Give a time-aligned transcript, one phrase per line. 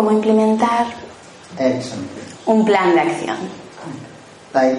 [0.00, 0.86] cómo implementar
[1.58, 2.00] action.
[2.46, 3.36] un plan de acción.
[4.54, 4.78] Like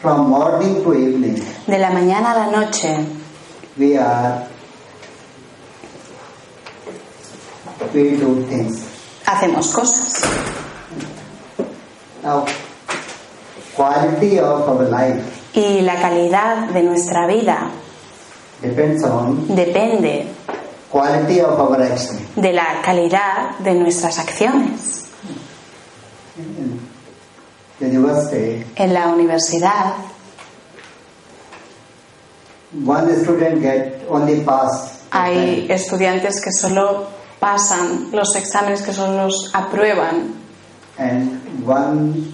[0.00, 1.36] from morning to evening,
[1.66, 2.96] De la mañana a la noche
[3.76, 4.46] we are
[7.92, 8.80] we do things.
[9.26, 10.22] hacemos cosas.
[12.24, 12.46] Now,
[13.76, 15.22] quality of our life
[15.54, 17.68] Y la calidad de nuestra vida
[18.62, 20.26] depends on depende
[20.92, 22.18] quality of our action.
[22.36, 25.06] de la calidad de nuestras acciones.
[27.80, 29.94] University, En la universidad,
[32.86, 35.00] one student get only pass.
[35.10, 37.08] hay estudiantes que solo
[37.40, 40.34] pasan los exámenes, que solo los aprueban
[40.98, 42.32] and one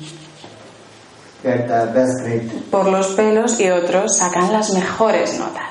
[1.42, 2.50] get the best grade.
[2.70, 5.67] por los pelos y otros sacan las mejores notas.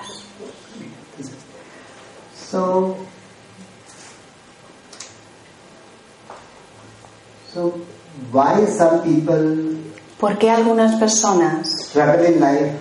[2.49, 2.95] So,
[7.53, 7.73] so
[8.31, 9.77] why some people
[10.17, 12.71] ¿Por qué algunas personas struggle in life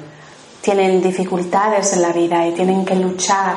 [0.62, 3.56] tienen dificultades en la vida y tienen que luchar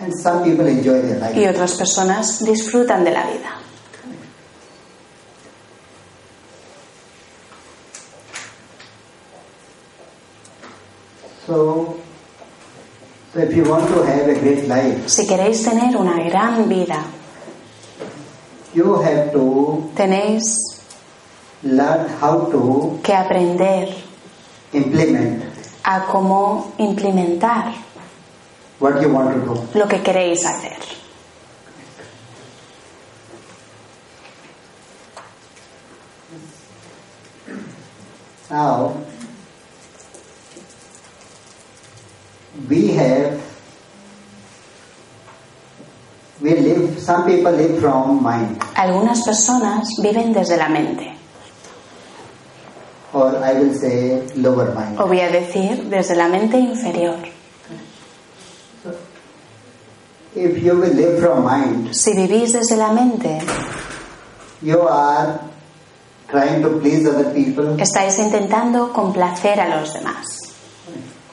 [0.00, 1.36] and some people enjoy their life?
[1.36, 3.54] y otras personas disfrutan de la vida?
[11.44, 11.96] So
[13.40, 17.04] if you want to have a great life, Si queréis tener una gran vida,
[18.74, 20.44] you have to tenéis
[21.62, 23.88] learn how to que aprender
[24.72, 25.42] implement
[25.84, 27.72] a cómo implementar
[28.78, 29.78] what you want to do.
[29.78, 30.76] lo que queréis hacer.
[38.50, 38.96] Now,
[42.68, 43.38] we have,
[46.40, 51.14] we live, some people live from mind, Algunas personas viven desde la mente,
[53.12, 54.98] or I will say lower mind.
[55.00, 57.16] o voy a decir desde la mente inferior.
[60.34, 63.40] If you will live from mind, Si vivís desde la mente,
[64.62, 65.40] you are
[66.28, 70.26] trying to please other people, estáis intentando complacer a los demás.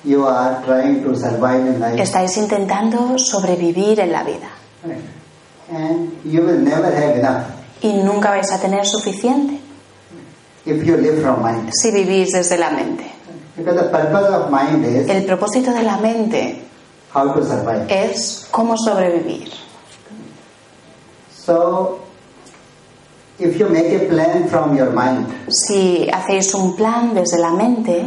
[0.06, 4.50] You are trying to survive in life, Estáis intentando sobrevivir en la vida
[5.72, 7.44] and you will never have enough
[7.82, 9.60] y nunca vais a tener suficiente
[10.66, 11.70] if you live from mind.
[11.74, 13.12] si vivís desde la mente.
[13.58, 16.62] Because the purpose of mind is El propósito de la mente
[17.14, 17.86] how to survive.
[17.90, 19.50] es cómo sobrevivir.
[21.32, 22.00] So,
[23.40, 28.06] if you make a plan from your mind, Si hacéis un plan desde la mente,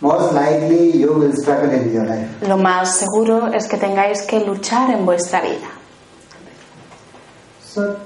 [0.00, 2.28] most likely you will struggle in your life.
[2.46, 5.68] lo más seguro es que tengáis que luchar en vuestra vida.
[7.62, 7.96] So,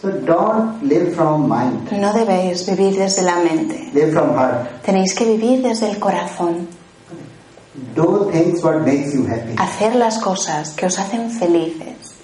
[0.00, 1.92] so don't live from mind.
[1.92, 3.90] No debéis vivir desde la mente.
[3.92, 4.82] Live from heart.
[4.82, 6.66] Tenéis que vivir desde el corazón.
[7.94, 9.54] Do things what makes you happy.
[9.58, 12.14] Hacer las cosas que os hacen felices.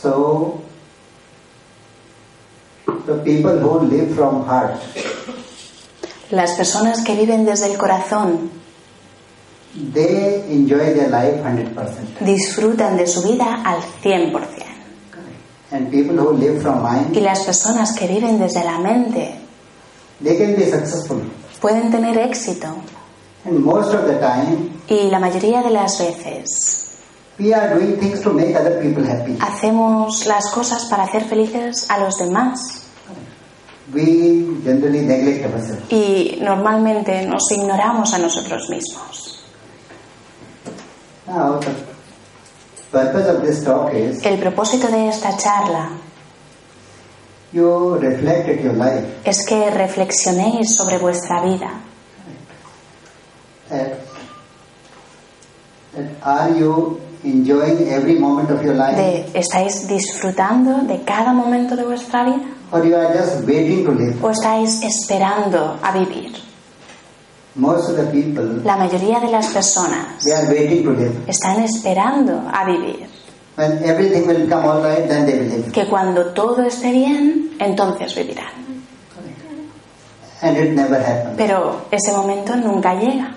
[0.00, 0.62] So,
[3.06, 4.78] the people who live from heart,
[6.30, 8.50] Las personas que viven desde el corazón
[9.94, 12.24] they enjoy their life 100%.
[12.24, 14.64] disfrutan de su vida al 100%.
[15.70, 16.82] And people who live from
[17.12, 19.34] Y las personas que viven desde la mente
[20.22, 21.20] they can be successful.
[21.60, 22.68] pueden tener éxito.
[23.44, 26.84] And most of the time, Y la mayoría de las veces
[27.38, 29.36] we are doing things to make other people happy.
[29.40, 32.87] hacemos las cosas para hacer felices a los demás.
[33.92, 35.90] We generally neglect ourselves.
[35.90, 39.44] Y normalmente nos ignoramos a nosotros mismos.
[41.26, 41.72] Now, the
[42.90, 45.90] purpose of this talk is El propósito de esta charla
[47.52, 51.70] you reflect at your life es que reflexionéis sobre vuestra vida.
[53.68, 54.00] that,
[55.94, 61.76] that are you enjoying every moment of your life De, ¿Estáis disfrutando de cada momento
[61.76, 62.57] de vuestra vida?
[62.72, 64.16] Or you are just waiting to live.
[64.22, 66.32] ¿O estáis esperando a vivir?
[67.54, 71.12] Most of the people, La mayoría de las personas they are waiting to live.
[71.26, 73.06] están esperando a vivir.
[73.56, 75.72] When everything will come all right, then they will live.
[75.72, 78.52] Que cuando todo esté bien, entonces vivirán.
[80.40, 81.36] And it never happens.
[81.36, 83.34] Pero ese momento nunca llega,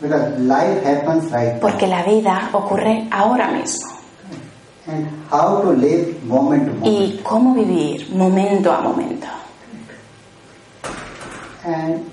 [0.00, 1.60] Because life happens right now.
[1.60, 3.91] porque la vida ocurre ahora mismo.
[4.86, 6.86] And how to live moment to moment.
[6.86, 9.28] Y cómo vivir momento a momento.
[11.64, 12.04] And,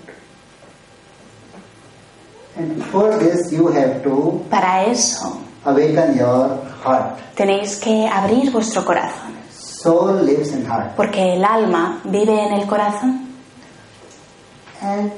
[2.57, 7.18] And for this, you have to Para eso awaken your heart.
[7.36, 10.95] tenéis que abrir vuestro corazón, Soul lives in heart.
[10.95, 13.27] porque el alma vive en el corazón.
[14.81, 15.12] And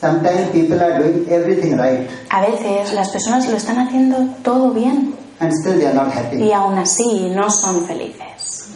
[0.00, 5.14] sometimes people are doing everything right A veces las personas lo están haciendo todo bien
[5.40, 6.36] and still they are not happy.
[6.42, 8.68] y aún así no son felices.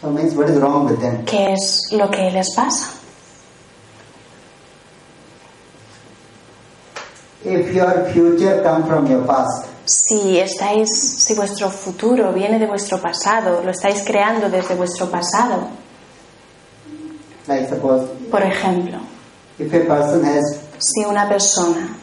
[0.00, 1.24] So means what is wrong with them?
[1.24, 2.90] ¿Qué es lo que les pasa?
[7.44, 10.88] If your future come from your past, Si estáis,
[11.18, 15.68] si vuestro futuro viene de vuestro pasado, lo estáis creando desde vuestro pasado.
[17.46, 18.98] like suppose Por ejemplo,
[19.58, 21.96] if a person has si una persona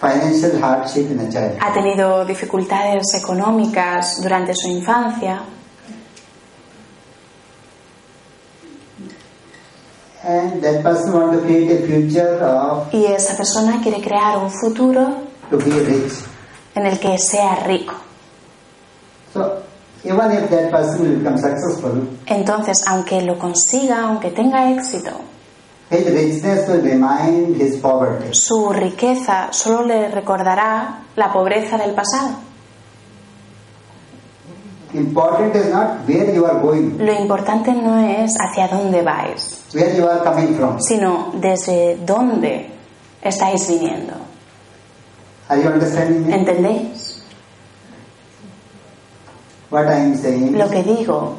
[0.00, 5.42] ha tenido dificultades económicas durante su infancia
[10.24, 14.50] and that person want to create a future of y esa persona quiere crear un
[14.50, 15.14] futuro
[15.50, 16.12] to be rich.
[16.74, 17.94] en el que sea rico.
[19.34, 19.62] So
[20.04, 25.10] even if that person will become successful, Entonces, aunque lo consiga, aunque tenga éxito,
[25.92, 28.32] his richness will remind his poverty.
[28.32, 32.30] su riqueza solo le recordará la pobreza del pasado.
[34.94, 39.96] Important is not where you are going, Lo importante no es hacia dónde vais, where
[39.96, 40.78] you are coming from.
[40.80, 42.70] sino desde dónde
[43.22, 44.12] estáis viniendo.
[45.48, 46.34] Are you understanding me?
[46.34, 47.22] ¿Entendéis?
[49.70, 50.58] What I am saying?
[50.58, 51.36] Lo que digo,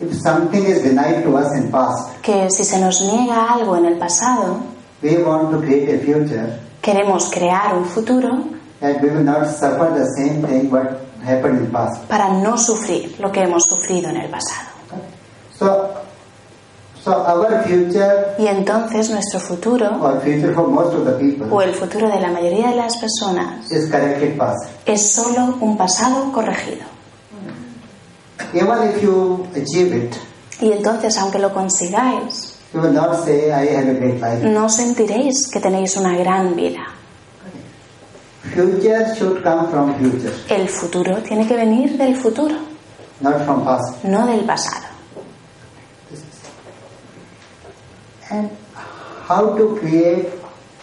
[0.00, 3.84] If something is denied to us in past, que si se nos niega algo en
[3.86, 4.60] el pasado,
[5.02, 8.44] we want to create a future queremos crear un futuro
[8.80, 12.02] that we will not suffer the same thing what happened in past.
[12.08, 14.68] para no sufrir lo que hemos sufrido en el pasado.
[15.58, 15.90] So,
[17.04, 21.60] so our future Y entonces nuestro futuro, or future for most of the people o
[21.60, 24.64] el futuro de la mayoría de las personas, is corrected past.
[24.86, 26.84] es solo un pasado corregido.
[28.52, 30.14] Even if you achieve it,
[30.60, 34.42] Y entonces, aunque lo consigáis, you will not say, I have a great life.
[34.44, 36.80] no sentiréis que tenéis una gran vida.
[38.54, 42.56] Future should come from future, El futuro tiene que venir del futuro,
[43.20, 44.02] not from past.
[44.04, 44.86] no del pasado.
[48.30, 48.50] And
[49.28, 50.28] how to create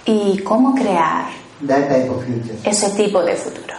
[0.05, 1.27] ¿Y cómo crear
[1.67, 2.55] that type of future?
[2.63, 3.75] ese tipo de futuro?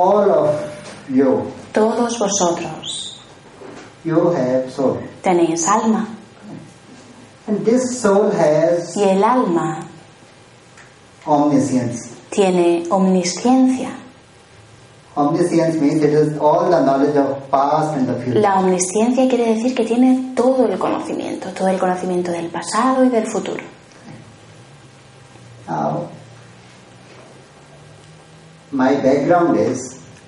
[0.00, 0.54] All of
[1.10, 3.20] you, Todos vosotros
[4.02, 4.96] you have soul.
[5.22, 6.08] tenéis alma
[7.46, 9.84] And this soul has y el alma
[11.26, 12.14] omniscience.
[12.30, 13.90] tiene omnisciencia.
[15.16, 18.40] Omniscience means it is all the knowledge of past and the future.
[18.40, 23.08] La omnisciencia quiere decir que tiene todo el conocimiento, todo el conocimiento del pasado y
[23.10, 23.62] del futuro.
[25.68, 26.08] Now,
[28.80, 29.78] my background is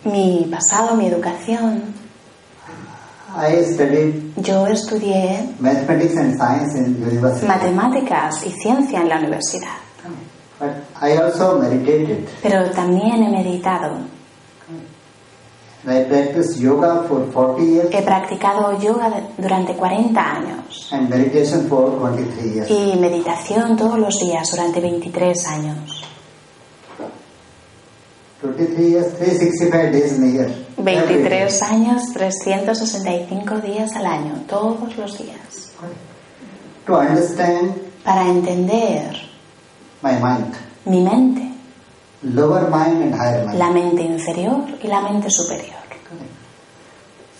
[0.05, 1.95] Mi pasado, mi educación,
[3.35, 7.47] I studied yo estudié mathematics and science in university.
[7.47, 9.79] matemáticas y ciencia en la universidad,
[10.59, 12.29] But I also meditated.
[12.43, 13.97] pero también he meditado.
[15.85, 21.91] I practiced yoga for 40 years He practicado yoga durante 40 años and meditation for
[21.99, 22.71] 23 years.
[22.71, 25.77] y meditación todos los días durante 23 años.
[25.79, 26.01] 23 years,
[27.01, 27.01] 365 days in a year.
[27.01, 28.32] Every day.
[30.77, 35.73] 23 años, 365 días al año, todos los días.
[36.87, 39.17] To understand Para entender
[40.03, 41.53] my mind, mi mente,
[42.23, 43.59] lower mind and higher mind.
[43.59, 45.81] la mente inferior y la mente superior.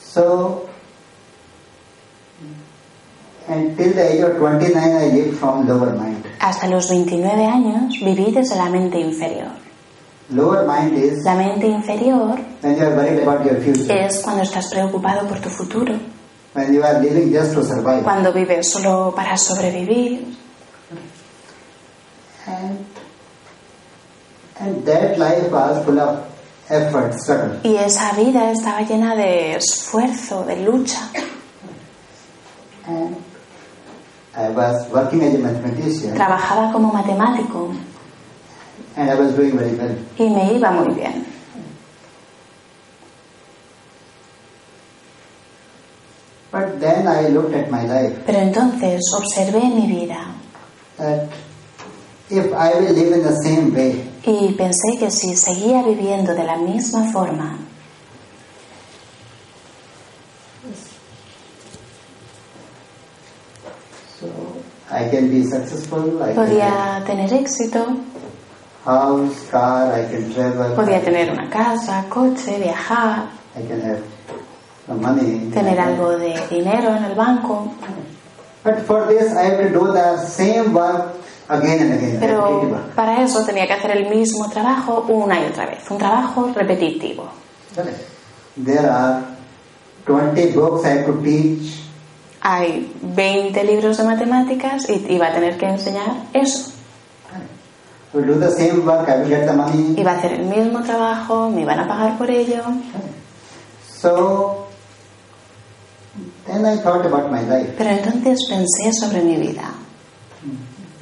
[0.01, 0.67] So,
[3.49, 6.25] until the age of 29, I lived from lower mind.
[6.39, 9.51] Hasta los 29 años viví desde la mente inferior.
[10.33, 14.43] Lower mind is La mente inferior when you are worried about your future, es cuando
[14.43, 15.95] estás preocupado por tu futuro,
[16.55, 18.03] when you are living just to survive.
[18.03, 20.25] cuando vives solo para sobrevivir.
[22.47, 22.87] And,
[24.59, 26.25] and that life was full of
[26.71, 27.61] effort, struggle.
[27.63, 31.11] Y esa vida estaba llena de esfuerzo, de lucha.
[32.87, 33.17] And
[34.35, 37.71] I was working as a mathematician Trabajaba como matemático
[38.97, 39.97] and I was doing very well.
[40.19, 41.27] y me iba muy bien.
[46.51, 50.35] But then I looked at my life Pero entonces observé mi vida
[50.99, 51.29] that
[52.29, 56.45] if I will live in the same way, Y pensé que si seguía viviendo de
[56.45, 57.59] la misma forma,
[64.21, 64.29] So
[64.91, 67.97] I can be successful, I can podía tener éxito,
[68.85, 74.03] house, car, I can travel, podía tener una casa, coche, viajar, I can have
[74.87, 75.51] some money.
[75.53, 77.73] tener algo de dinero en el banco.
[78.65, 81.15] But for this I have to do the same work
[81.49, 82.21] again and again.
[82.21, 85.99] repetitive Pero para eso tenía que hacer el mismo trabajo una y otra vez, un
[85.99, 87.29] trabajo repetitivo.
[88.57, 89.25] There are
[90.07, 91.83] 20 books I have to teach
[92.45, 96.73] Hay 20 libros de matemáticas y iba a tener que enseñar eso.
[98.15, 102.63] Iba a hacer el mismo trabajo, me iban a pagar por ello.
[103.87, 104.67] So
[106.47, 107.75] then I thought about my life.
[107.79, 109.73] Pero entonces pensé sobre mi vida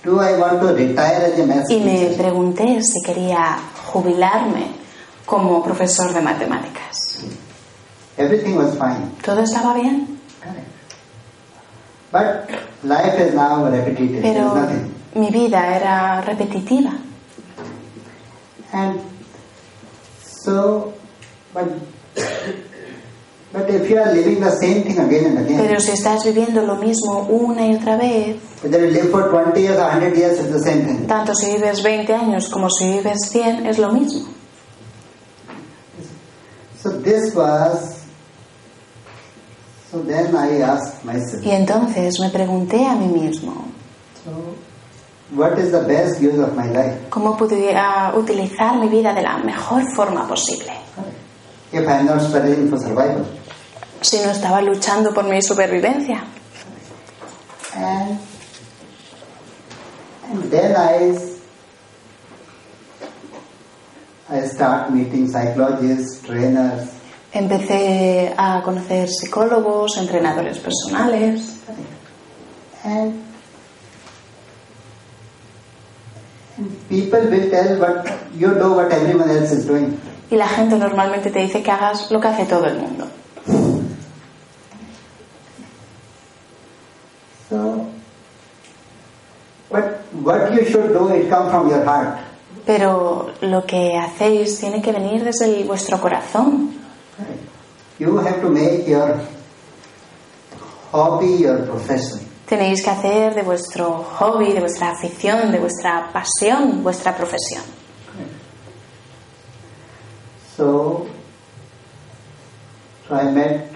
[0.03, 3.59] Do I want to retire as a math y me pregunté si quería
[3.93, 4.69] jubilarme
[5.27, 7.19] como profesor de matemáticas.
[8.17, 9.11] Everything was fine.
[9.23, 10.19] ¿Todo estaba bien?
[12.11, 12.49] But
[12.83, 14.23] life is now repetitive.
[14.23, 14.55] Pero.
[15.15, 16.93] Mi vida era repetitiva.
[18.73, 19.01] And
[20.23, 20.95] so,
[21.53, 21.67] but,
[23.53, 26.63] but if you are living the same thing again and again, Pero si estás viviendo
[26.63, 30.39] lo mismo una y otra vez, whether you live for 20 years or 100 years,
[30.39, 31.07] it's the same thing.
[31.09, 34.29] tanto si vives 20 años como si vives 100, es lo mismo.
[36.81, 38.07] So this was,
[39.91, 43.65] so then I asked myself, Y entonces me pregunté a mí mismo,
[44.25, 44.55] so
[45.33, 47.09] what is the best use of my life?
[47.11, 50.73] ¿cómo pudiera utilizar mi vida de la mejor forma posible?
[51.73, 53.25] If I am not studying for survival.
[54.01, 56.25] Si no estaba luchando por mi supervivencia.
[57.77, 58.19] And,
[60.29, 61.17] and then I,
[64.29, 67.01] I start meeting psychologists, trainers,
[67.33, 71.87] Empecé a conocer psicólogos, entrenadores personales and,
[72.85, 73.23] and
[76.89, 79.99] people will tell what you do what everyone else is doing.
[80.31, 83.07] y la gente normalmente te dice que hagas lo que hace todo el mundo.
[87.49, 87.87] So,
[89.71, 89.85] but
[90.23, 92.19] what you should do, it come from your heart.
[92.65, 96.71] Pero lo que hacéis tiene que venir desde el- vuestro corazón.
[97.99, 99.19] You have to make your
[100.93, 102.21] hobby your profession.
[102.51, 107.63] Tenéis que hacer de vuestro hobby, de vuestra afición, de vuestra pasión, vuestra profesión.
[110.57, 111.07] So,
[113.09, 113.71] so I met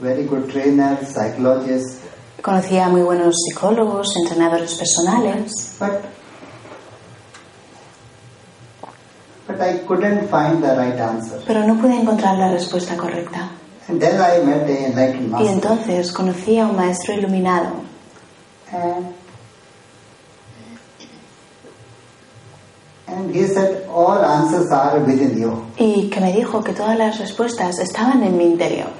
[0.00, 2.00] very good trainers, psychologists,
[2.40, 6.00] Conocí a muy buenos psicólogos, entrenadores personales, but
[9.46, 11.42] but I couldn't find the right answer.
[11.46, 13.50] pero no pude encontrar la respuesta correcta.
[13.88, 17.86] And then I met a enlightened Y entonces conocí a un maestro iluminado
[18.72, 19.14] and
[23.06, 25.64] and he said all answers are within you.
[25.78, 28.90] y que me dijo que todas las respuestas estaban en mi interior.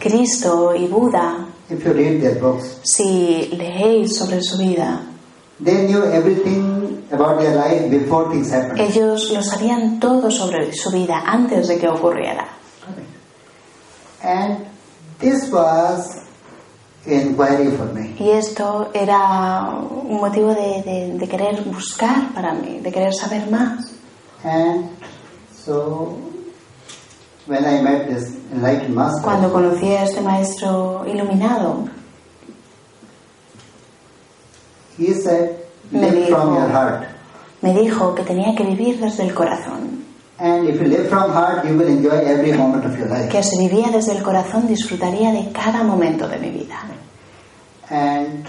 [0.00, 1.46] Cristo y Buda,
[2.82, 5.00] si leéis sobre su vida,
[5.62, 6.83] they knew everything
[7.14, 8.78] about their life before things happened.
[8.80, 12.46] ellos lo sabían todo sobre su vida antes de que ocurriera.
[14.22, 14.66] And
[15.18, 16.22] this was
[17.06, 18.14] inquiry for me.
[18.18, 23.46] Y esto era un motivo de, de- de querer buscar para mí, de querer saber
[23.50, 23.92] más.
[24.42, 24.88] And
[25.54, 26.16] so
[27.46, 31.88] when I met this enlightened master, Cuando conocí a este maestro iluminado,
[34.98, 35.63] he said,
[36.00, 37.04] Me dijo- from your heart.
[37.62, 40.04] me dijo que tenía que vivir desde el corazón,
[40.38, 43.28] And if you live from heart, you will enjoy every moment of your life.
[43.28, 46.76] que si vivía desde el corazón disfrutaría de cada momento de mi vida.
[47.88, 48.44] And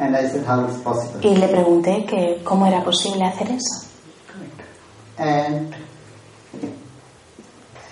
[0.00, 1.20] and I said, how is possible?
[1.22, 3.86] Y le pregunté que cómo era posible hacer eso.
[5.18, 5.74] And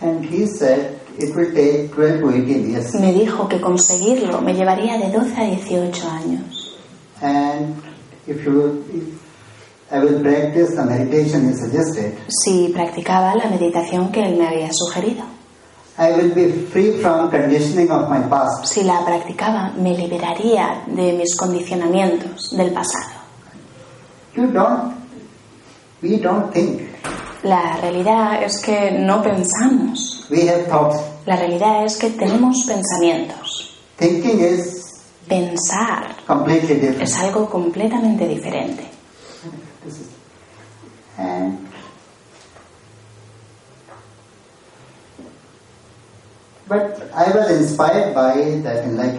[0.01, 2.95] and he said it will take 12 to 18 years.
[2.95, 6.77] Me dijo que conseguirlo me llevaría de 12 a 18 años.
[7.21, 7.75] And
[8.26, 9.26] if you, if
[9.90, 14.71] I will practice the meditation he suggested, Si practicaba la meditación que él me había
[14.73, 15.25] sugerido.
[15.99, 18.66] I will be free from conditioning of my past.
[18.66, 23.16] Si la practicaba, me liberaría de mis condicionamientos del pasado.
[24.35, 24.95] You don't,
[26.02, 26.83] we don't think.
[27.45, 30.26] La realidad es que no pensamos.
[30.30, 31.00] We have thoughts.
[31.25, 33.78] La realidad es que tenemos pensamientos.
[33.97, 34.86] Thinking is
[35.28, 36.16] Pensar
[37.00, 38.85] es algo completamente diferente.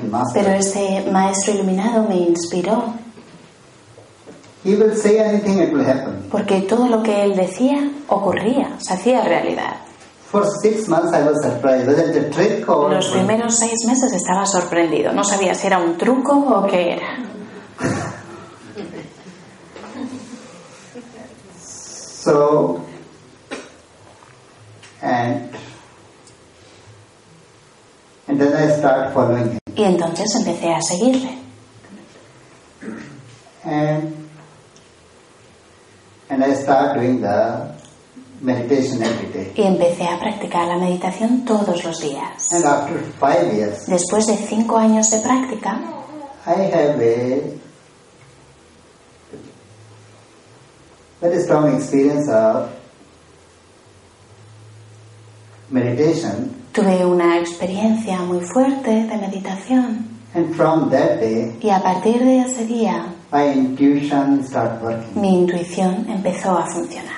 [0.10, 0.44] Master.
[0.44, 2.94] Pero este maestro iluminado me inspiró
[4.64, 6.28] He will say anything, it will happen.
[6.30, 9.78] porque todo lo que él decía ocurría, se hacía realidad.
[10.30, 14.12] For six months, I was surprised whether it's a trick or Los primeros seis meses
[14.12, 17.08] estaba sorprendido, no sabía si era un truco o qué era.
[21.58, 22.84] so.
[25.02, 25.50] And
[28.28, 29.60] and then I start following him.
[29.76, 31.38] Y entonces empecé a seguirle.
[33.64, 34.30] and
[36.30, 37.77] and I start doing the
[38.42, 39.52] meditation every day.
[39.56, 42.52] Y empecé a practicar la meditación todos los días.
[42.54, 45.80] And after five years, Después de cinco años de práctica,
[46.46, 47.42] I have a
[51.22, 52.70] very strong experience of
[55.70, 60.08] meditation, tuve una experiencia muy fuerte de meditación.
[60.34, 65.20] and from that day, Y a partir de ese día, my intuition start working.
[65.22, 67.17] mi intuición empezó a funcionar.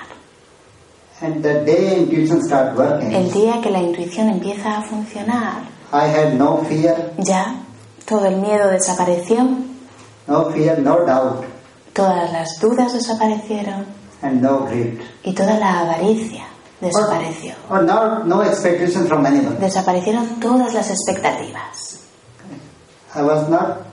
[1.21, 6.05] And the day intuition start El working, día que la intuición empieza a funcionar, I
[6.07, 7.55] had no fear, ya
[8.05, 9.45] todo el miedo desapareció,
[10.27, 11.43] no fear, no doubt,
[11.93, 13.85] todas las dudas desaparecieron
[14.21, 14.99] and no greed.
[15.23, 16.45] y toda la avaricia
[16.79, 17.53] desapareció.
[17.69, 19.57] Or no, no expectation from anyone.
[19.59, 21.99] Desaparecieron todas las expectativas.
[23.13, 23.88] I was not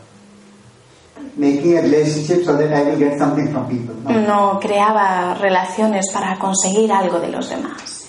[1.36, 3.94] making a relationship so that I will get something from people.
[4.04, 4.20] No.
[4.20, 8.06] No creaba relaciones para conseguir algo de los demás.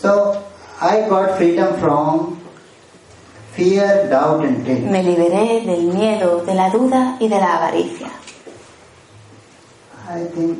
[0.00, 0.36] So
[0.80, 2.38] I got freedom from
[3.52, 4.90] fear, doubt, and guilt.
[4.90, 8.08] Me liberé del miedo, de la duda y de la avaricia.
[10.08, 10.58] I think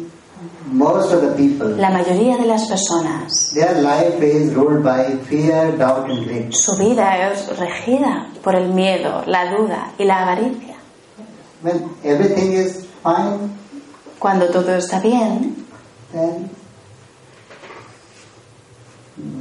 [0.66, 5.76] most of the people, La mayoría de las personas, their life is ruled by fear,
[5.76, 6.52] doubt, and guilt.
[6.54, 10.73] su vida es regida por el miedo, la duda y la avaricia.
[11.64, 13.50] When everything is fine,
[14.20, 15.64] Cuando todo está bien,
[16.12, 16.50] then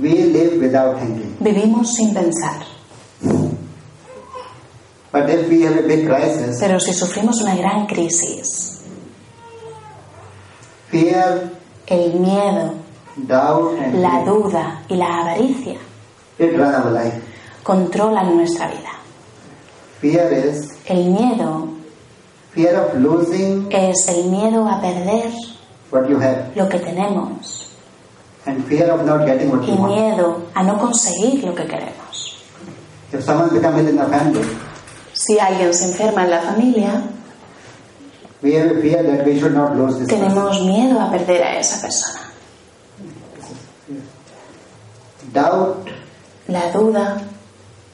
[0.02, 1.36] we live without thinking.
[1.40, 2.64] vivimos sin pensar.
[5.12, 8.82] But if we have a big crisis, Pero si sufrimos una gran crisis,
[10.90, 11.52] fear,
[11.88, 12.74] el miedo,
[13.18, 15.78] doubt, and la duda y la avaricia
[16.40, 17.22] it run our life.
[17.64, 18.90] controlan nuestra vida.
[20.02, 21.68] Fear is El miedo
[22.54, 25.32] fear of losing es el miedo a perder
[25.92, 27.68] what you have lo que tenemos
[28.46, 29.94] and fear of not getting what y you want.
[29.96, 32.38] miedo a no conseguir lo que queremos.
[33.12, 34.44] If someone becomes ill in the family,
[35.14, 37.04] Si alguien se enferma en la familia,
[38.42, 40.28] we have fear that we should not lose this person.
[40.28, 42.20] tenemos miedo a perder a esa persona.
[45.32, 45.88] Doubt,
[46.48, 47.22] La duda,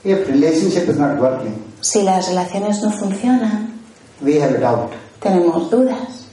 [0.03, 3.78] if relationship is not working, si las relaciones no funcionan,
[4.21, 4.91] we have a doubt.
[5.21, 6.25] tenemos dudas.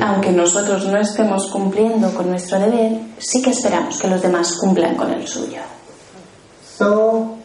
[0.00, 4.96] Aunque nosotros no estemos cumpliendo con nuestro deber, sí que esperamos que los demás cumplan
[4.96, 5.58] con el suyo.
[6.78, 7.36] So,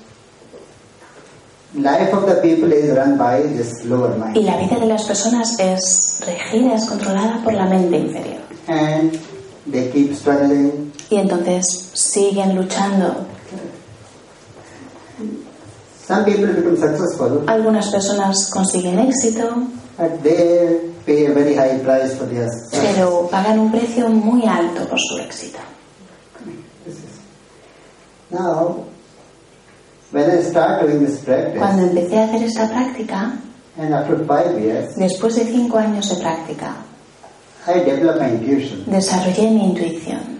[1.76, 4.46] life of the people is run by this lower Y mind.
[4.46, 8.40] la vida de las personas es regida, es controlada por la mente inferior.
[8.68, 9.20] And
[9.72, 10.92] they keep struggling.
[11.10, 13.26] Y entonces siguen luchando.
[16.10, 19.46] Some people become successful, Algunas personas consiguen éxito,
[19.96, 22.96] but they pay a very high price for their success.
[22.96, 25.60] pero pagan un precio muy alto por su éxito.
[28.32, 28.86] Now,
[30.12, 33.40] when I start doing this Cuando practice, empecé a hacer esta práctica,
[33.78, 36.74] and after five years, después de cinco años de práctica,
[37.68, 38.84] I developed my intuition.
[38.88, 40.40] desarrollé mi intuición.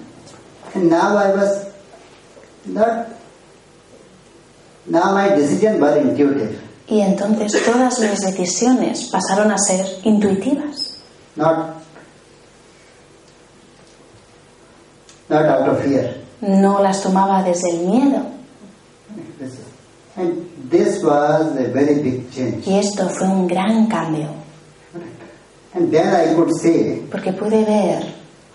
[0.74, 1.68] And now I was
[2.66, 3.08] not,
[4.88, 10.96] now my decision was intuitive, Y entonces todas mis decisiones pasaron a ser intuitivas,
[11.36, 11.76] not,
[15.30, 16.16] not out of fear.
[16.42, 18.26] no las tomaba desde el miedo.
[20.16, 22.66] And this was a very big change.
[22.68, 24.28] Y esto fue un gran cambio,
[25.74, 28.04] And then I could see porque pude ver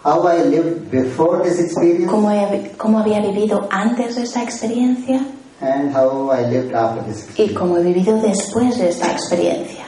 [0.02, 5.20] how I lived before this experience cómo, he- cómo había vivido antes de esta experiencia
[5.64, 7.52] and how I lived after this experience.
[7.52, 9.84] y cómo he vivido después de esta experiencia.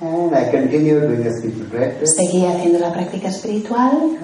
[0.00, 2.14] And I continued doing the spiritual practice.
[2.16, 4.18] Seguí haciendo la práctica espiritual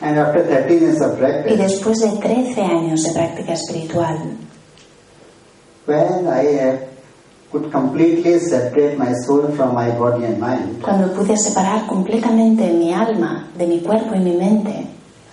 [0.00, 4.16] And after 13 years of y practice, después de 13 años de práctica espiritual,
[5.86, 6.78] when I uh,
[7.52, 12.94] could completely separate my soul from my body and mind, cuando pude separar completamente mi
[12.94, 14.86] alma de mi cuerpo y mi mente,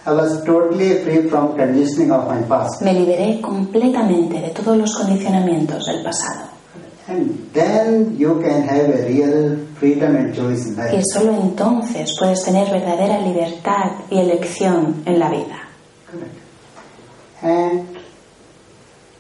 [0.08, 2.82] I was totally free from conditioning of my past.
[2.82, 6.48] me liberé completamente de todos los condicionamientos del pasado.
[7.10, 11.04] And then you can have a real freedom and choice in Y life.
[11.13, 15.58] solo entonces puedes tener verdadera libertad y elección en la vida.
[17.41, 17.86] And,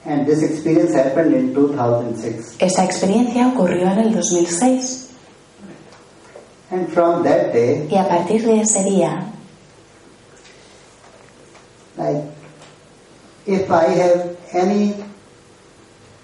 [0.05, 2.55] and this experience happened in 2006.
[2.59, 5.09] Esta experiencia ocurrió en el 2006
[6.71, 9.33] And from that day, y a partir de ese día,
[11.97, 12.23] like,
[13.45, 14.93] if I have any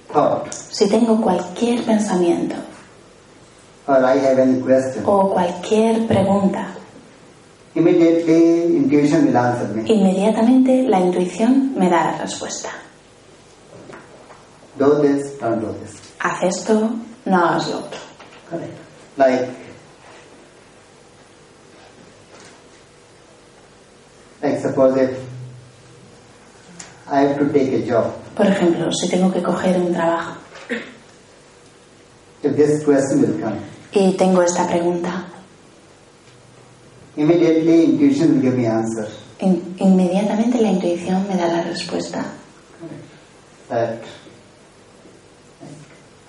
[0.07, 2.55] thought si tengo cualquier pensamiento
[3.87, 6.67] or I have any question, o cualquier pregunta,
[7.75, 9.83] immediately intuition will answer me.
[9.91, 12.69] inmediatamente la intuición me da la respuesta.
[14.77, 15.99] Do this, don't do this.
[16.19, 16.89] Haz esto,
[17.25, 17.99] no hagas lo otro.
[18.49, 18.73] Correct.
[19.17, 19.49] Like,
[24.41, 25.32] like suppose if
[27.11, 30.37] I have to take a job, Por ejemplo, si tengo que coger un trabajo
[32.43, 33.55] if this question will come,
[33.93, 35.25] y tengo esta pregunta,
[37.15, 39.07] immediately intuition will give me answer.
[39.39, 42.23] in- inmediatamente la intuición me da la respuesta.
[43.69, 43.99] That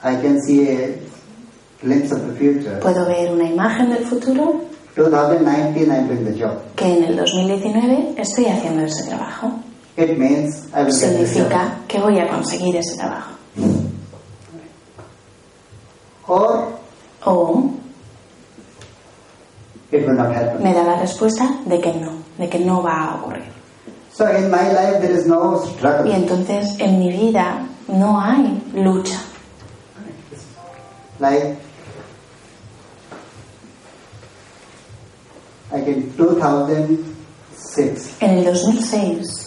[0.02, 0.98] I can see a
[1.82, 2.78] glimpse of the future.
[2.80, 4.60] Puedo ver una imagen del futuro
[4.96, 6.58] 2019 I'm doing the job.
[6.76, 9.52] que en el 2019 estoy haciendo ese trabajo.
[9.96, 10.94] It means I will get.
[10.94, 13.30] Significa que voy a conseguir ese trabajo.
[16.26, 16.72] Or
[17.26, 17.70] O
[19.92, 20.62] it will not happen.
[20.62, 23.44] me da la respuesta de que no, de que no va a ocurrir.
[24.12, 26.12] So in my life there is no Y struggle.
[26.14, 29.18] entonces en mi vida no hay lucha.
[31.20, 31.56] Like
[35.72, 39.43] like in 2006 En el 2006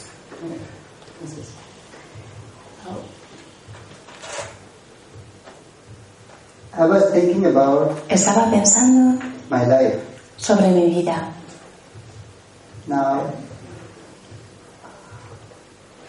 [6.77, 9.97] I was thinking about estaba pensando my life.
[10.37, 11.33] sobre mi vida.
[12.87, 13.33] Now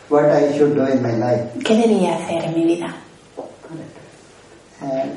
[0.09, 1.51] what I should do in my life.
[1.65, 2.95] ¿Qué debía hacer en mi vida?
[4.81, 5.17] And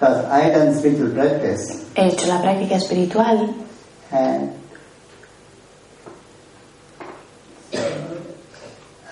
[0.00, 3.54] I had done spiritual practice He hecho la práctica espiritual
[4.12, 4.52] and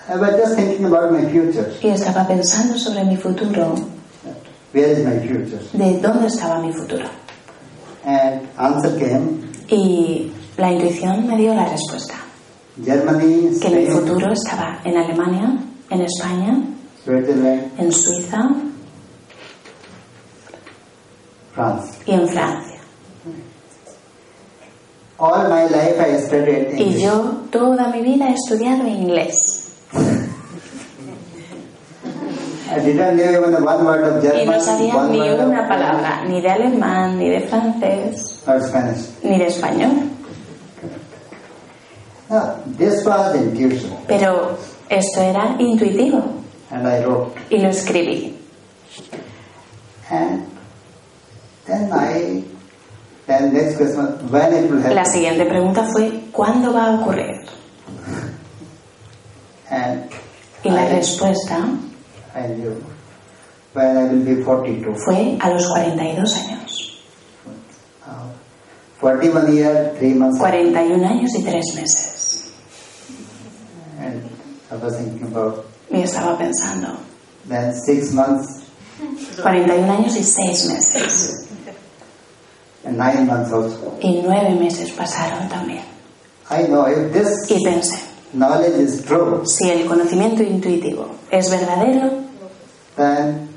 [0.09, 1.67] I was just thinking about my future.
[1.81, 3.75] y estaba pensando sobre mi futuro,
[4.73, 5.59] Where is my future?
[5.73, 7.05] de dónde estaba mi futuro.
[8.05, 12.15] And answer came Y la intuición me dio la respuesta,
[12.83, 15.57] Germany, que mi futuro estaba en Alemania,
[15.89, 16.57] en España,
[17.03, 18.49] Switzerland, en Suiza
[21.53, 21.97] France.
[22.05, 22.79] y en Francia.
[25.19, 29.63] All my life I studied Y yo toda mi vida he estudiado inglés.
[32.66, 32.66] I didn't know even one word of
[34.41, 38.43] Y no sabía ni una palabra, ni de alemán, ni de francés,
[39.23, 39.91] ni de español.
[43.35, 44.57] Intuition, Pero
[44.89, 46.21] esto era intuitivo
[47.49, 48.37] y lo escribí.
[54.93, 57.45] La siguiente pregunta fue, ¿cuándo va a ocurrir?
[60.63, 61.59] Y la respuesta
[64.95, 66.99] fue a los 42 años.
[68.05, 70.39] Uh, 41 years, 3 months.
[70.39, 72.51] 41 años y 3 meses.
[73.99, 74.29] And
[74.71, 76.97] I was thinking about Y estaba pensando,
[77.47, 78.63] then 6 months
[79.41, 81.47] 41 años y 6 meses.
[82.83, 83.97] and nine months also.
[84.01, 85.83] Y nueve meses pasaron también.
[86.49, 87.99] I know if this Y pensé,
[88.33, 92.26] knowledge is true, si el conocimiento intuitivo es verdadero,
[92.97, 93.47] then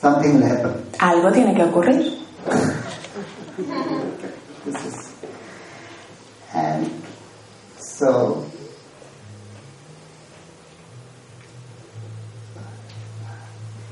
[0.00, 0.72] something will happen.
[0.98, 2.18] algo tiene que ocurrir.
[4.64, 5.14] This is,
[6.54, 6.90] and
[7.78, 8.46] so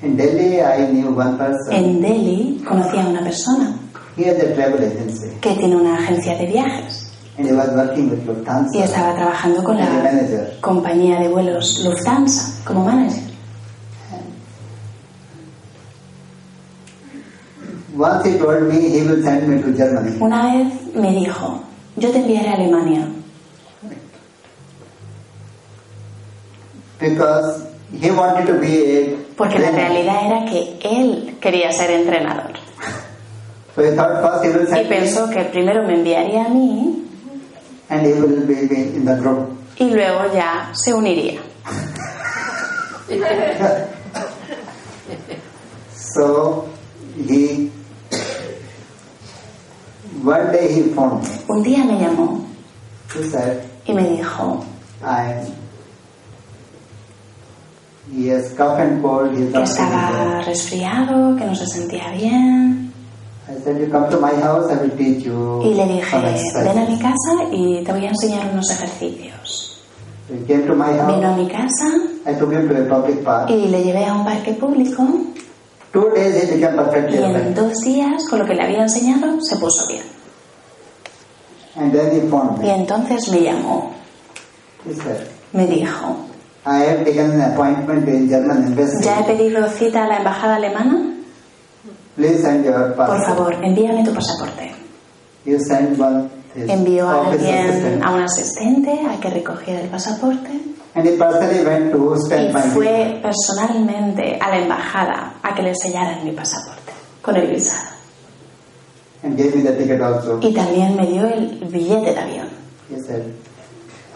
[0.02, 1.72] in Delhi, I knew one person.
[1.72, 3.78] En Delhi conocí a una persona
[4.16, 8.10] He has a travel agency, que tiene una agencia de viajes and he was working
[8.10, 9.86] with y Lufthansa estaba trabajando con la
[10.60, 13.22] compañía de vuelos Lufthansa como manager.
[17.98, 20.16] Once he told me he will send me to Germany.
[20.20, 21.60] Una vez me dijo,
[21.96, 23.08] yo te enviaré a Alemania
[27.00, 32.52] because he wanted to be a porque la realidad era que él quería ser entrenador.
[33.74, 37.04] So he thought first he will Y me pensó que primero me enviaría a mí
[37.90, 39.48] and he will be be in the group.
[39.78, 41.40] y luego ya se uniría.
[46.14, 46.68] So
[47.28, 47.70] he
[50.24, 51.28] one day he phoned me.
[51.48, 52.44] Un día me llamó
[53.14, 54.64] He said, y me dijo
[55.02, 55.34] I
[58.10, 62.90] he has cough and cold, que estaba resfriado, que no se sentía bien.
[63.48, 66.24] I said, You come to my house, I will teach you Y le dije, some
[66.26, 69.82] exercises." ven a mi casa y te voy a enseñar unos ejercicios.
[70.30, 71.86] He came to my Vino a house, mi casa
[72.26, 73.50] I took him to a public park.
[73.50, 75.02] y le llevé a un parque público
[75.92, 79.40] Two days he became y perfectly en dos días, con lo que le había enseñado,
[79.40, 80.02] se puso bien.
[81.76, 82.74] And then he phoned Y me.
[82.74, 83.92] entonces me llamó,
[84.86, 86.16] He said, me dijo,
[86.66, 89.02] I have taken an appointment in German embassy.
[89.04, 91.14] ya he pedido cita a la embajada alemana,
[92.16, 93.24] Please send your por passport.
[93.26, 94.72] favor, envíame tu pasaporte.
[95.44, 100.50] You send one Envió a alguien, a un asistente, a que recogiera el pasaporte
[100.94, 101.16] And he
[101.64, 106.92] went to y spend my fue personalmente a la embajada que le sellaran mi pasaporte
[107.20, 107.88] con el visado.
[109.24, 110.38] and gave me the ticket also.
[110.40, 112.48] Y también me dio el billete de avión.
[112.88, 113.24] He said,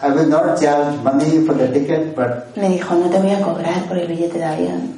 [0.01, 3.41] I will not charge money for the ticket, but, Me dijo, no te voy a
[3.41, 4.93] cobrar por el billete de avión,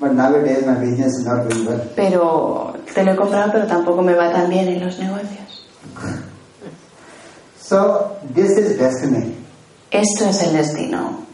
[0.00, 1.80] but nowadays my business is not doing well.
[1.94, 5.68] pero te lo he comprado, pero tampoco me va tan bien en los negocios.
[7.60, 9.36] So this is destiny.
[9.92, 11.24] Esto es el destino.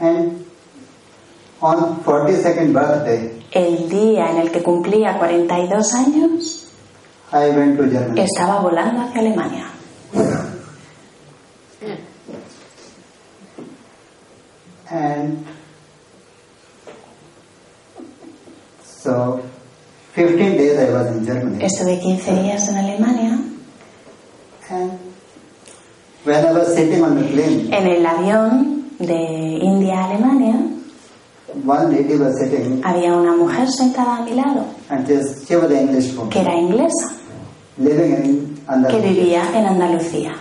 [0.00, 0.41] And
[1.62, 6.68] on 42nd birthday, El día en el que cumplía 42 años,
[7.32, 8.20] I went to Germany.
[8.20, 9.66] estaba volando hacia Alemania.
[14.90, 15.46] And
[18.84, 19.40] so
[20.14, 21.64] 15 days I was in Germany.
[21.64, 23.38] Estuve 15 días en Alemania.
[24.70, 24.92] And
[26.24, 30.54] when I was sitting on the plane, En el avión de India a Alemania
[31.64, 35.88] one lady was sitting había una mujer sentada a mi lado and she was an
[35.88, 37.12] English woman que era inglesa,
[37.78, 38.52] living in
[38.88, 40.34] que vivía en Andalucía.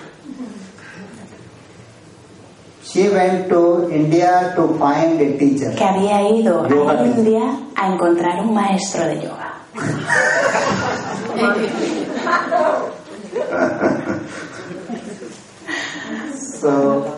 [2.84, 5.74] She went to India to find a teacher.
[5.76, 7.06] que había ido Yoga a.
[7.06, 7.42] India
[7.76, 9.54] a encontrar un maestro de yoga.
[16.62, 17.11] So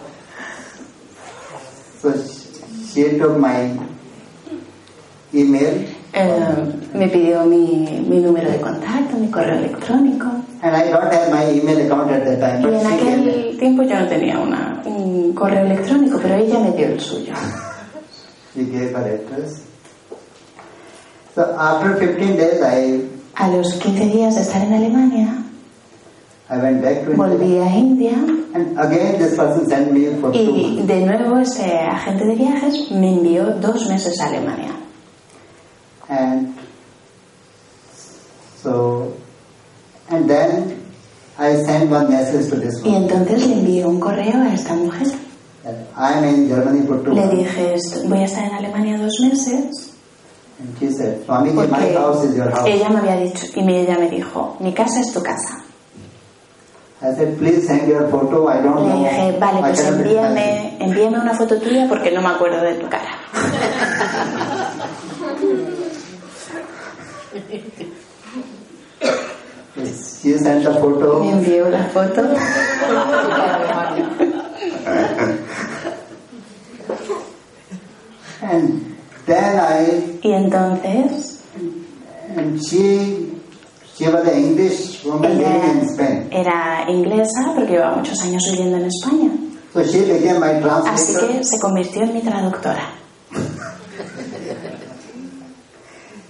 [2.93, 3.69] she took my
[5.33, 6.29] email Eh,
[6.93, 10.27] me pidió mi, mi número de contacto, mi correo electrónico.
[10.61, 13.99] and I don't have my email account at that time, Y en aquel tiempo yo
[13.99, 17.33] no tenía una, un correo electrónico, pero ella me dio el suyo.
[18.55, 19.63] She gave her address.
[21.33, 25.43] So after 15 days, I, A los 15 días de estar en Alemania,
[26.51, 28.13] I went back to volví a India
[28.53, 32.91] And again, this person sent me for two y de nuevo este agente de viajes
[32.91, 34.71] me envió dos meses a Alemania.
[36.07, 36.53] And
[38.61, 39.13] so,
[40.09, 40.79] and then
[41.39, 45.07] I sent one message to this Y entonces le envié un correo a esta mujer.
[45.97, 49.89] I'm in Germany for two Le dije, "Est- voy a estar en Alemania dos meses
[50.59, 52.67] And she said, my house is your house.
[52.69, 55.62] ella me había dicho, y ella me dijo, mi casa es tu casa.
[57.03, 58.47] I said, please send your photo.
[58.47, 59.03] I don't Le know.
[59.03, 62.75] dije, vale, I pues cannot envíame, envíame una foto tuya porque no me acuerdo de
[62.75, 63.19] tu cara.
[65.41, 65.83] you.
[70.23, 72.21] She sent the Me envió la foto.
[78.41, 81.41] And then I, Y entonces
[82.35, 83.31] and she,
[83.95, 86.27] She was English Spain.
[86.31, 89.31] era inglesa porque llevaba muchos años viviendo en España.
[89.73, 90.53] So she became my
[90.87, 91.29] Así translator.
[91.39, 92.89] que se convirtió en mi traductora.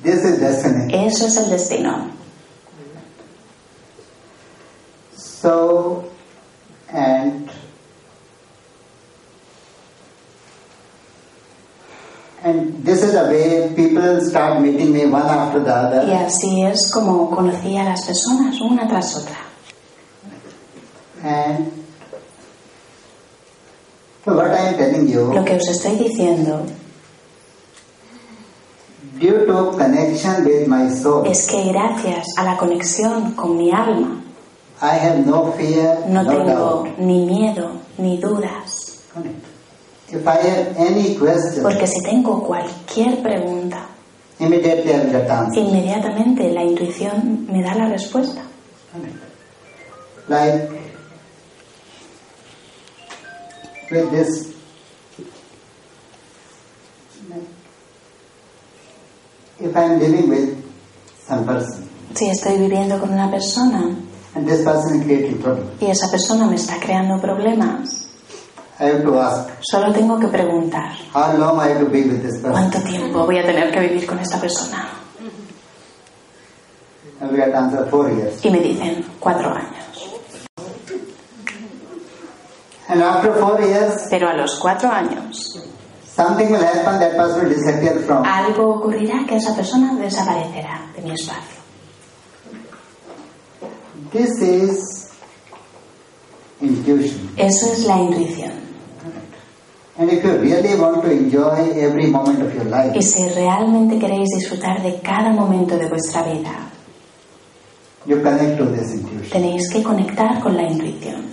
[0.02, 0.94] This is destiny.
[0.94, 2.10] Eso es el destino.
[5.16, 6.06] So,
[6.90, 7.43] and
[12.44, 16.26] and this is the way people start meeting me one after the Y other.
[16.26, 19.38] así es como conocí a las personas una tras otra.
[21.24, 21.72] And
[24.26, 26.66] so what I am telling Lo que os estoy diciendo
[29.20, 34.20] due to connection with my soul, es que gracias a la conexión con mi alma
[34.82, 36.98] I have no fear, no no, tengo doubt.
[36.98, 39.00] ni miedo ni dudas.
[40.14, 43.88] If I have any question, Porque si tengo cualquier pregunta,
[44.38, 48.44] inmediatamente la intuición me da la respuesta.
[50.28, 50.70] Like
[53.92, 54.54] with this
[59.60, 60.64] if I am living with
[61.28, 63.96] some person Si estoy viviendo con una persona
[64.36, 68.03] and this person is creating trouble, y esa persona me está creando problemas,
[68.80, 72.22] I have to ask solo tengo que preguntar, how long I have to be with
[72.24, 72.52] this person.
[72.52, 74.90] ¿cuánto tiempo voy a tener que vivir con esta persona?
[77.22, 78.44] Answer four years.
[78.44, 80.20] Y me dicen, cuatro años.
[82.90, 85.58] And after four years, Pero a los cuatro años,
[86.16, 88.26] something will happen, that person will disappear from.
[88.26, 91.62] algo ocurrirá que esa persona desaparecerá de mi espacio.
[94.12, 95.03] This is
[96.64, 97.30] intuition.
[97.38, 98.52] Eso es la intuición.
[99.98, 104.00] And if you really want to enjoy every moment of your life, Y si realmente
[104.00, 106.52] queréis disfrutar de cada momento de vuestra vida,
[108.06, 109.30] you connect to this intuition.
[109.32, 111.32] tenéis que conectar con la intuición.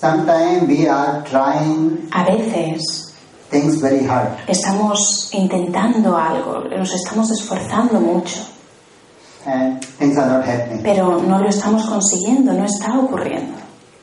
[0.00, 3.14] Sometimes we are trying A veces
[3.50, 8.40] things very hard estamos intentando algo, nos estamos esforzando mucho,
[9.46, 13.54] and things are not happening pero no lo estamos consiguiendo, no está ocurriendo.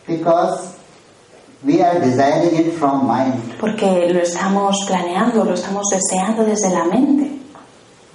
[0.08, 0.74] because
[1.64, 3.36] we are desiring it from mind.
[3.60, 7.40] Porque lo estamos planeando, lo estamos deseando desde la mente.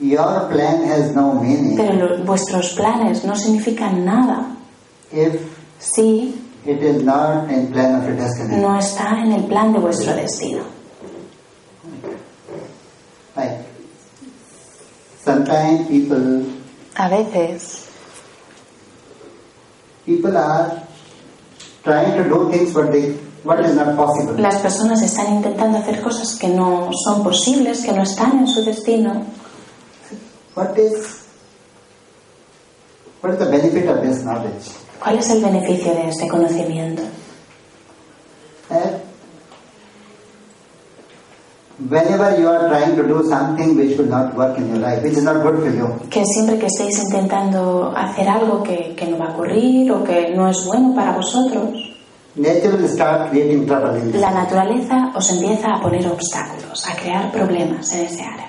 [0.00, 4.54] Your plan has no meaning Pero lo- vuestros planes no significan nada
[5.10, 5.40] if
[5.80, 6.34] si
[6.66, 8.56] it is not in plan of your destiny.
[8.60, 10.62] no está en el plan de vuestro destino.
[13.34, 13.64] Like
[15.24, 16.44] sometimes people
[16.98, 17.86] A veces
[20.04, 20.82] people are
[21.84, 23.12] trying to do things what they
[23.44, 24.34] what is not possible.
[24.38, 28.64] las personas están intentando hacer cosas que no son posibles, que no están en su
[28.64, 29.24] destino.
[30.54, 31.24] What is
[33.20, 34.66] what is the benefit of this knowledge?
[34.98, 37.02] ¿Cuál es el beneficio de este conocimiento?
[38.68, 39.07] That
[41.88, 45.12] whenever you are trying to do something which will not work in your life, which
[45.16, 49.16] is not good for you, Que siempre que estéis intentando hacer algo que, que no
[49.18, 51.70] va a ocurrir o que no es bueno para vosotros,
[52.34, 54.20] nature will start creating trouble in this.
[54.20, 58.48] la naturaleza os empieza a poner obstáculos, a crear problemas en ese área.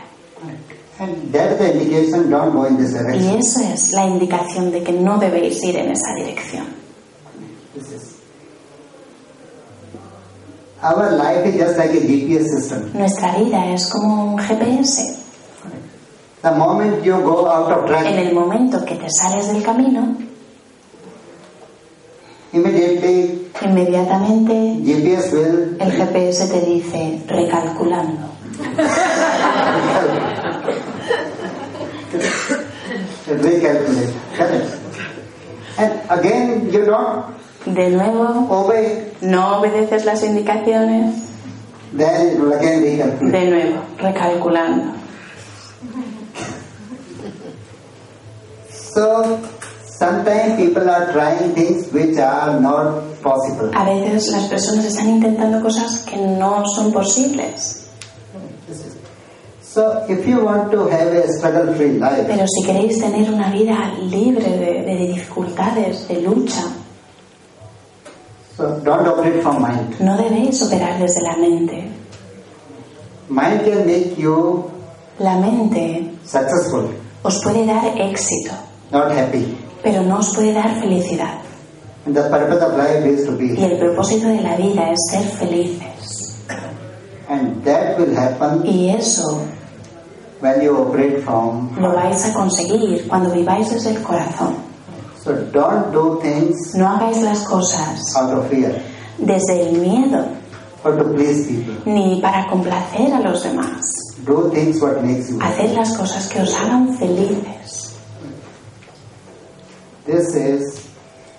[1.01, 3.37] And that is the indication don't go in this Y direction.
[3.39, 6.65] eso es la indicación de que no debéis ir en esa dirección.
[7.73, 8.15] This is
[10.81, 12.91] our life is just like a GPS system.
[12.93, 15.17] Nuestra vida es como un GPS.
[16.41, 20.15] The moment you go out of En track, el momento que te sales del camino,
[22.53, 28.29] immediately inmediatamente GPS will el GPS te dice recalculando.
[33.27, 34.13] recalculate.
[35.77, 37.25] And again, you don't
[37.65, 41.15] De nuevo, obey, no obedeces las indicaciones.
[41.91, 42.35] De
[43.49, 44.93] nuevo, recalculando.
[48.93, 49.39] So,
[49.85, 53.71] sometimes people are trying things which are not possible.
[53.73, 57.87] A veces las personas están intentando cosas que no son posibles.
[59.61, 63.51] So, if you want to have a struggle free life, Pero si queréis tener una
[63.51, 66.63] vida libre de, de dificultades, de lucha,
[68.83, 69.95] don't operate from mind.
[69.99, 71.89] no debéis operar desde la mente.
[73.29, 74.65] Mind can make you
[75.19, 76.89] La mente successful,
[77.23, 78.53] os puede dar éxito,
[78.91, 79.55] not happy.
[79.83, 81.39] pero no os puede dar felicidad.
[82.05, 83.65] And the purpose of life is to Y be.
[83.65, 86.37] el propósito de la vida es ser felices.
[87.27, 89.41] And that will happen Y eso
[90.41, 94.55] when you operate from lo vais a conseguir cuando viváis desde el corazón.
[95.23, 98.81] So don't do things No hagáis las cosas out of fear
[99.17, 100.25] desde el miedo
[100.83, 101.75] or to please people.
[101.85, 103.81] ni para complacer a los demás.
[104.25, 107.95] Do things what makes you Haced las cosas que os hagan felices.
[110.05, 110.87] This is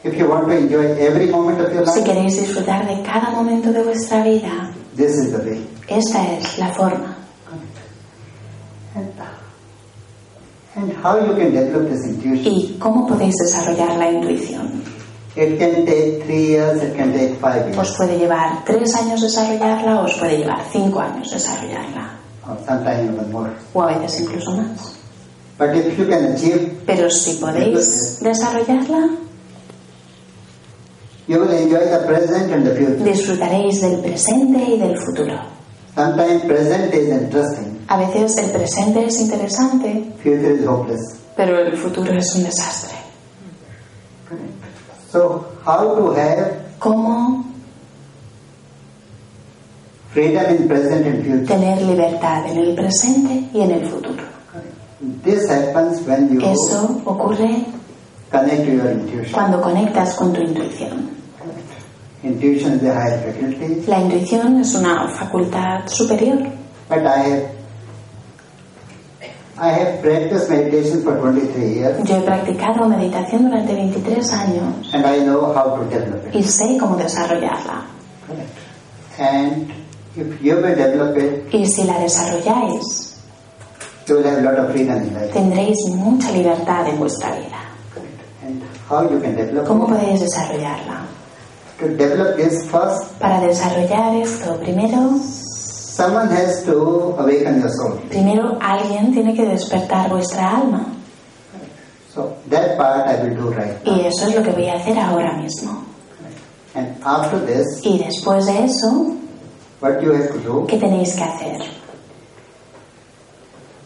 [0.04, 3.72] if you want to enjoy every moment of your Si queréis disfrutar de cada momento
[3.72, 5.66] de vuestra vida, this is the way.
[5.88, 7.16] esta es la forma.
[10.76, 12.52] And, and how you can develop this intuition?
[12.52, 14.82] ¿Y cómo podéis desarrollar la intuición?
[15.36, 20.00] It can take three years, it can take five Os puede llevar tres años desarrollarla
[20.00, 22.16] o os puede llevar cinco años desarrollarla.
[22.48, 23.50] or sometimes even more.
[23.74, 24.96] O a veces incluso más.
[25.58, 29.10] But if you can achieve, Pero si podéis desarrollarla,
[31.28, 33.04] you will enjoy the present and the future.
[33.04, 35.38] disfrutaréis del presente y del futuro.
[35.94, 41.20] Sometimes present is interesting, A veces el presente es interesante, future is hopeless.
[41.36, 42.94] pero el futuro es un desastre.
[45.10, 47.44] So how to have ¿Cómo
[50.14, 51.46] freedom in present and future?
[51.46, 54.22] tener libertad en el presente y en el futuro?
[55.24, 57.66] This happens when you Eso ocurre
[58.30, 59.32] connect to your intuition.
[59.32, 61.10] cuando conectas con tu intuición.
[61.10, 66.38] Intuition is the higher faculty, La intuición es una facultad superior,
[66.88, 67.48] but I have
[69.62, 75.04] I have practiced meditation for 23 years Yo he practicado meditación durante 23 años and
[75.06, 76.34] I know how to develop it.
[76.34, 77.84] y sé cómo desarrollarla.
[79.18, 79.70] And
[80.16, 83.16] if you will develop it, Y si la desarrolláis,
[84.06, 85.32] you will have lot of freedom in life.
[85.32, 87.60] tendréis mucha libertad en vuestra vida.
[88.46, 89.90] And how you can develop ¿Cómo it?
[89.90, 91.00] podéis desarrollarla?
[91.80, 97.98] To develop this first, Para desarrollar esto, primero, someone has to awaken your soul.
[98.10, 100.84] primero alguien tiene que despertar vuestra alma.
[102.14, 103.94] So that part I will do right now.
[103.96, 105.84] Y eso es lo que voy a hacer ahora mismo.
[106.74, 109.14] And after this, Y después de eso,
[109.80, 111.62] what you have to do, ¿qué tenéis que hacer?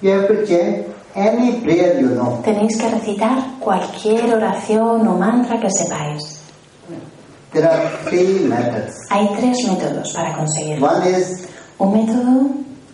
[0.03, 2.41] you have to chant any prayer you know.
[2.45, 6.34] Tenéis que recitar cualquier oración o mantra que sepáis.
[7.55, 8.93] There are three methods.
[9.11, 10.87] Hay tres métodos para conseguirlo.
[10.87, 11.47] One is
[11.79, 12.51] Un método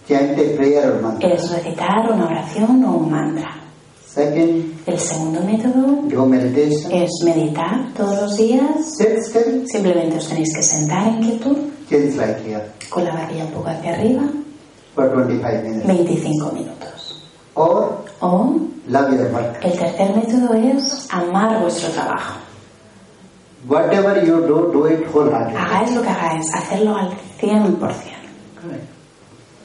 [0.08, 1.28] chant a prayer or mantra.
[1.32, 3.56] es recitar una oración o un mantra.
[4.06, 6.90] Second, El segundo método do meditation.
[6.92, 8.96] es meditar todos los días.
[8.98, 11.56] Sit still, Simplemente os tenéis que sentar en quietud,
[11.88, 14.22] here con la barbilla un poco hacia arriba,
[14.94, 15.86] for 25 minutes.
[15.86, 17.22] 25 minutos.
[17.54, 19.64] Or O love your work.
[19.64, 22.39] el tercer método es amar vuestro trabajo.
[23.66, 25.56] Whatever you do, do it wholeheartedly.
[25.58, 27.78] Hagáis lo que hagáis, hacerlo al 100%.
[28.61, 28.84] Correct.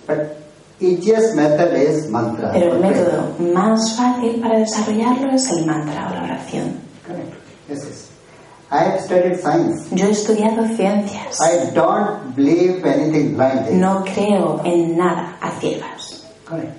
[0.07, 0.37] But
[0.81, 2.51] easiest method is mantra.
[2.51, 3.23] Pero el método
[3.53, 6.73] más fácil para desarrollarlo es el mantra o la oración.
[7.07, 7.33] Correct.
[7.69, 8.11] Yes, yes.
[8.71, 9.87] I have studied science.
[9.91, 11.39] Yo he estudiado ciencias.
[11.39, 13.75] I don't believe anything blindly.
[13.77, 16.25] No creo en nada a ciegas.
[16.45, 16.73] Correct.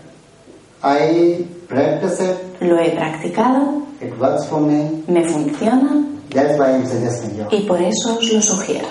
[0.83, 2.37] I practice it.
[2.61, 5.03] Lo he practicado, It works for me.
[5.09, 7.47] me funciona That's why I'm suggesting you.
[7.51, 8.87] y por eso os lo sugiero.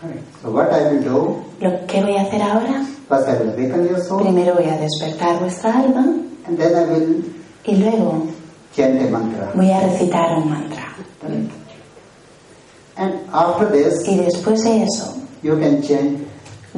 [0.00, 0.24] Correct.
[0.42, 3.86] So what I will do, Lo que voy a hacer ahora, first I will awaken
[3.88, 6.06] your soul, primero voy a despertar vuestra alma
[6.46, 7.24] and then I will
[7.66, 8.26] y luego
[8.74, 9.52] chant a mantra.
[9.54, 10.94] voy a recitar un mantra.
[11.20, 11.50] Correct.
[12.96, 16.18] And after this, Y después de eso, you can chant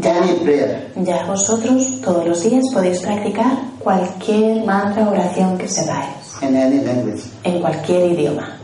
[0.04, 0.90] any prayer.
[0.96, 6.80] ya vosotros todos los días podéis practicar cualquier mantra o oración que sepáis, in any
[6.84, 7.22] language.
[7.44, 8.58] en cualquier idioma.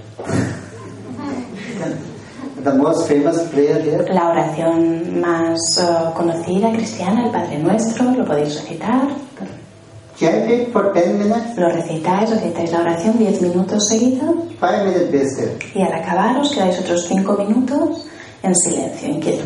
[2.65, 5.85] The most famous prayer here, La oración más eh,
[6.15, 9.09] conocida cristiana, el Padre Nuestro, lo podéis recitar.
[10.19, 15.33] chant it for 10 minutes, Lo recitáis, recitáis la oración 10 minutos seguidos 5 minutes
[15.35, 15.59] still.
[15.75, 18.07] y al acabar os quedáis otros 5 minutos
[18.43, 19.45] en silencio, en quietud.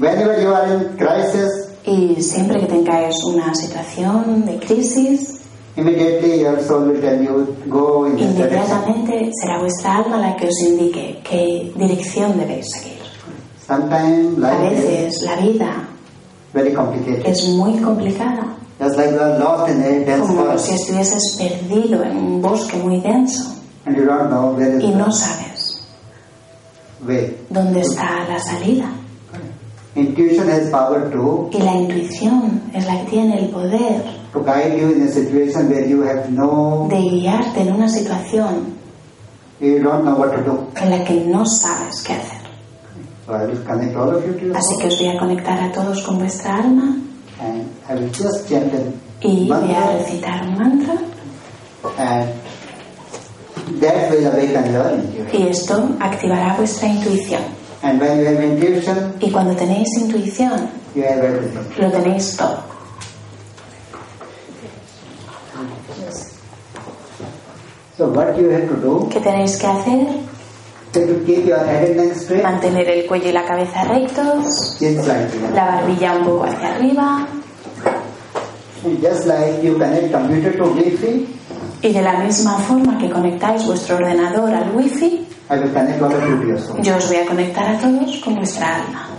[0.00, 5.40] Whenever you are in crisis, Y siempre que tengáis una situación de crisis,
[5.76, 10.46] immediately your soul will tell you, go in this inmediatamente será vuestra alma la que
[10.48, 12.98] os indique qué dirección debéis seguir.
[13.66, 15.88] Sometimes A life veces la vida
[16.52, 17.24] very complicated.
[17.26, 21.36] es muy complicada, Just like you are lost in a dense como forest si estuvieses
[21.38, 23.44] perdido en un bosque muy denso
[23.86, 25.86] and you don't know where is y no sabes
[27.06, 27.36] way.
[27.50, 28.86] dónde está la salida.
[29.94, 34.02] Intuition has power to, Y la intuición es la que tiene el poder
[34.32, 38.74] to guide you in a situation where you have no, de guiarte en una situación
[39.60, 40.66] you don't know what to do.
[40.80, 42.40] en la que no sabes qué hacer.
[43.26, 45.60] So I will connect all of you to your Así que os voy a conectar
[45.62, 46.96] a todos con vuestra alma
[47.40, 48.72] and I will just chant
[49.20, 50.94] y voy a recitar un mantra
[51.98, 52.28] and
[53.80, 55.40] that will awaken your intuition.
[55.40, 57.42] y esto activará vuestra intuición.
[57.84, 61.64] And when you have intuition, Y cuando tenéis intuición, you have everything.
[61.78, 62.58] lo tenéis todo.
[68.02, 70.08] So what you have to do ¿Qué tenéis que hacer?
[70.92, 74.76] to keep your head and neck straight, Mantener el cuello y la cabeza rectos,
[75.54, 77.28] la barbilla un poco hacia arriba
[78.84, 81.28] And just like you connect computer to Wi-Fi,
[81.82, 86.12] y de la misma forma que conectáis vuestro ordenador al wifi, I will connect all
[86.12, 86.82] of you to your soul.
[86.82, 89.11] yo os voy a conectar a todos con vuestra alma.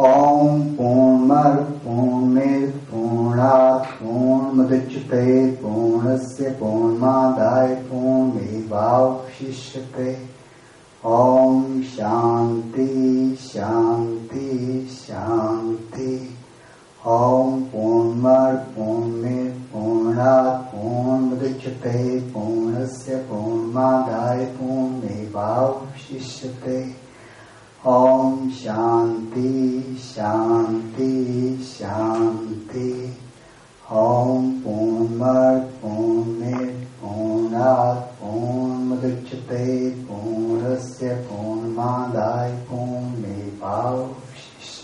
[0.00, 1.42] ॐ पूर्णा
[1.84, 2.44] पूर्ण
[2.90, 5.24] पूर्णात् पूर्णमुदच्यते
[5.62, 10.06] पूर्णस्य पूर्णमादाय पूर्णमेवावशिष्यते
[11.04, 12.33] ॐ शान्ति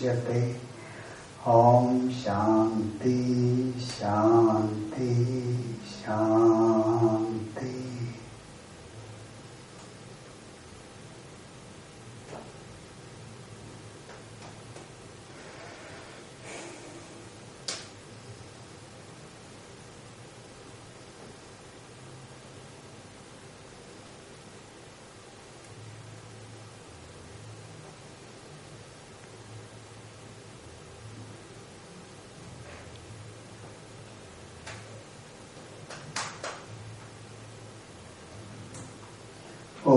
[0.01, 0.60] 前辈。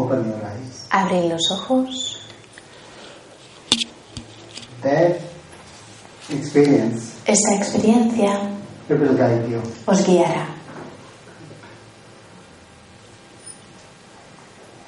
[0.05, 0.86] Open your eyes.
[0.90, 2.20] Abrid los ojos.
[4.82, 5.16] That
[6.30, 8.50] experience Esa experiencia
[8.88, 9.62] it will guide you.
[9.86, 10.46] os guiará.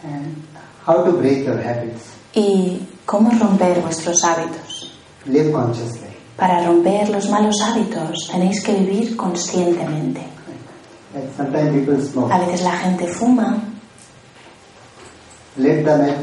[0.05, 0.43] And
[0.85, 2.13] how to break your habits.
[2.35, 4.93] ¿Y cómo romper vuestros hábitos?
[5.25, 6.11] Live consciously.
[6.37, 10.21] Para romper los malos hábitos tenéis que vivir conscientemente.
[12.29, 13.57] A veces la gente fuma,
[15.87, 16.19] Let the net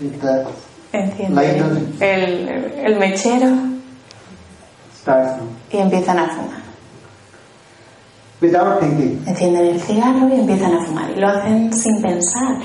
[0.00, 0.46] with the
[0.92, 2.48] enciende el,
[2.84, 3.48] el mechero
[5.72, 6.62] y empiezan a fumar.
[8.42, 9.22] Without thinking.
[9.26, 11.10] Encienden el cigarro y empiezan a fumar.
[11.10, 12.58] Y lo hacen sin pensar.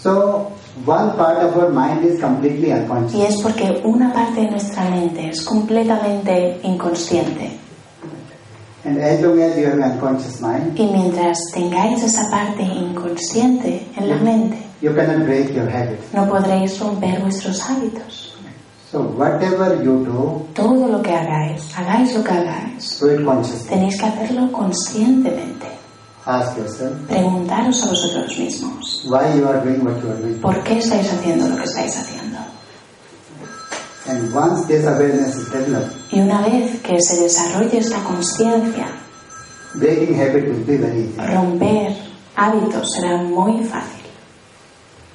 [0.00, 0.52] So
[0.86, 3.14] one part of our mind is completely unconscious.
[3.14, 7.58] Y es porque una parte de nuestra mente es completamente inconsciente.
[8.86, 13.86] And as long as you have an unconscious mind, Y mientras tengáis esa parte inconsciente
[13.96, 16.12] en la mente, you cannot break your habits.
[16.12, 18.32] no podréis romper vuestros hábitos.
[18.90, 23.68] So whatever you do, Todo lo que hagáis, hagáis lo que hagáis, do it consciously.
[23.68, 25.66] tenéis que hacerlo conscientemente.
[26.26, 30.40] Ask yourself Preguntaros a vosotros mismos, why you are doing what you are doing.
[30.40, 32.38] ¿por qué estáis haciendo lo que estáis haciendo?
[34.06, 38.86] And once this awareness is developed, Y una vez que se desarrolle esta conciencia,
[39.74, 41.34] breaking habit will be very easy.
[41.34, 41.96] romper
[42.36, 44.03] hábitos será muy fácil.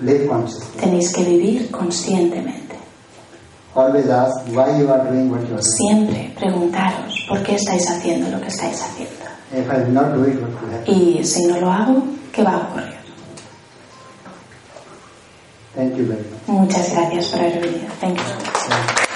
[0.02, 0.80] Live consciously.
[0.80, 2.76] Tenéis que vivir conscientemente.
[3.76, 5.62] Always ask why you are doing what you are doing.
[5.62, 9.16] Siempre preguntaros por qué estáis haciendo lo que estáis haciendo.
[9.52, 10.95] If I will not do it, what will happen?
[10.95, 13.00] Y si no lo hago, ¿qué va a ocurrir?
[15.76, 16.47] Thank you very much.
[16.47, 17.88] Muchas gracias por haber venido.
[18.00, 19.09] Thank you.